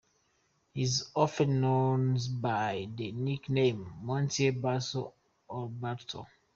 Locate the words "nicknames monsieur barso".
3.11-5.13